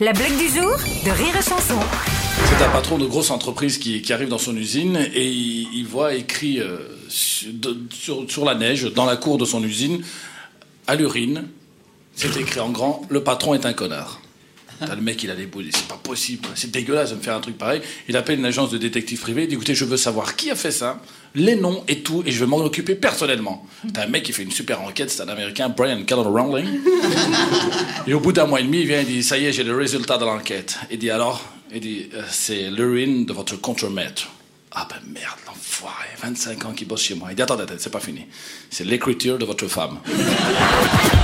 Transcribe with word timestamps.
La 0.00 0.12
blague 0.12 0.36
du 0.36 0.48
jour 0.48 0.72
de 0.72 1.10
Rire 1.12 1.40
Chanson. 1.40 1.78
C'est 2.46 2.64
un 2.64 2.70
patron 2.70 2.98
de 2.98 3.06
grosse 3.06 3.30
entreprise 3.30 3.78
qui, 3.78 4.12
arrive 4.12 4.28
dans 4.28 4.38
son 4.38 4.56
usine 4.56 4.96
et 4.96 5.28
il, 5.28 5.86
voit 5.86 6.14
écrit 6.14 6.58
euh, 6.58 6.78
sur 7.08 8.44
la 8.44 8.56
neige, 8.56 8.92
dans 8.92 9.04
la 9.04 9.16
cour 9.16 9.38
de 9.38 9.44
son 9.44 9.62
usine, 9.62 10.02
à 10.88 10.96
l'urine, 10.96 11.44
c'est 12.16 12.36
écrit 12.36 12.58
en 12.58 12.70
grand, 12.70 13.02
le 13.08 13.22
patron 13.22 13.54
est 13.54 13.66
un 13.66 13.72
connard. 13.72 14.20
T'as 14.80 14.94
le 14.94 15.00
mec, 15.02 15.22
il 15.22 15.30
a 15.30 15.34
les 15.34 15.46
boules, 15.46 15.66
c'est 15.74 15.86
pas 15.88 15.96
possible, 16.02 16.48
c'est 16.54 16.70
dégueulasse 16.70 17.10
de 17.10 17.16
me 17.16 17.20
faire 17.20 17.34
un 17.36 17.40
truc 17.40 17.56
pareil. 17.56 17.80
Il 18.08 18.16
appelle 18.16 18.38
une 18.38 18.44
agence 18.46 18.70
de 18.70 18.78
détective 18.78 19.20
privé, 19.20 19.42
il 19.44 19.48
dit 19.48 19.54
écoutez, 19.54 19.74
je 19.74 19.84
veux 19.84 19.96
savoir 19.96 20.36
qui 20.36 20.50
a 20.50 20.56
fait 20.56 20.70
ça, 20.70 21.00
les 21.34 21.56
noms 21.56 21.84
et 21.88 22.00
tout, 22.00 22.22
et 22.26 22.30
je 22.32 22.40
vais 22.40 22.46
m'en 22.46 22.58
occuper 22.58 22.94
personnellement. 22.94 23.66
T'as 23.92 24.04
un 24.04 24.06
mec 24.08 24.22
qui 24.24 24.32
fait 24.32 24.42
une 24.42 24.50
super 24.50 24.80
enquête, 24.82 25.10
c'est 25.10 25.22
un 25.22 25.28
américain, 25.28 25.68
Brian 25.68 26.02
Keller 26.04 26.22
Rowling. 26.22 26.66
Et 28.06 28.14
au 28.14 28.20
bout 28.20 28.32
d'un 28.32 28.46
mois 28.46 28.60
et 28.60 28.64
demi, 28.64 28.80
il 28.80 28.86
vient 28.86 29.00
et 29.00 29.04
dit 29.04 29.22
Ça 29.22 29.38
y 29.38 29.46
est, 29.46 29.52
j'ai 29.52 29.64
le 29.64 29.74
résultat 29.74 30.18
de 30.18 30.24
l'enquête. 30.24 30.76
Il 30.90 30.98
dit 30.98 31.10
Alors? 31.10 31.42
Il 31.72 31.80
dit 31.80 32.08
Euh, 32.14 32.22
C'est 32.30 32.70
l'urine 32.70 33.24
de 33.24 33.32
votre 33.32 33.56
contremaître. 33.56 34.28
Ah 34.72 34.86
ben 34.90 34.96
merde, 35.12 35.38
l'enfoiré, 35.46 36.06
25 36.20 36.64
ans 36.66 36.72
qu'il 36.72 36.86
bosse 36.86 37.02
chez 37.02 37.14
moi. 37.14 37.28
Il 37.30 37.36
dit 37.36 37.42
Attends, 37.42 37.58
attends, 37.58 37.74
c'est 37.78 37.90
pas 37.90 38.00
fini. 38.00 38.26
C'est 38.70 38.84
l'écriture 38.84 39.38
de 39.38 39.44
votre 39.44 39.66
femme. 39.68 39.98